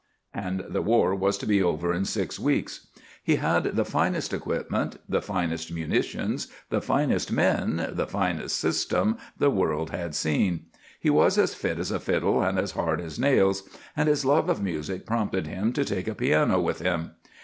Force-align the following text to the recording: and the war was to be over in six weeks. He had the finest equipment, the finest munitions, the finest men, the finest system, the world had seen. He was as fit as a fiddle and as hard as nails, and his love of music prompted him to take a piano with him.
and 0.33 0.61
the 0.67 0.81
war 0.81 1.13
was 1.13 1.37
to 1.37 1.45
be 1.45 1.61
over 1.61 1.93
in 1.93 2.05
six 2.05 2.39
weeks. 2.39 2.87
He 3.21 3.35
had 3.35 3.75
the 3.75 3.85
finest 3.85 4.33
equipment, 4.33 4.97
the 5.07 5.21
finest 5.21 5.71
munitions, 5.71 6.47
the 6.71 6.81
finest 6.81 7.31
men, 7.31 7.87
the 7.91 8.07
finest 8.07 8.57
system, 8.59 9.17
the 9.37 9.51
world 9.51 9.91
had 9.91 10.15
seen. 10.15 10.65
He 10.99 11.11
was 11.11 11.37
as 11.37 11.53
fit 11.53 11.77
as 11.77 11.91
a 11.91 11.99
fiddle 11.99 12.41
and 12.41 12.57
as 12.57 12.71
hard 12.71 12.99
as 12.99 13.19
nails, 13.19 13.61
and 13.95 14.09
his 14.09 14.25
love 14.25 14.49
of 14.49 14.59
music 14.59 15.05
prompted 15.05 15.45
him 15.45 15.71
to 15.73 15.85
take 15.85 16.07
a 16.07 16.15
piano 16.15 16.59
with 16.59 16.79
him. 16.81 17.11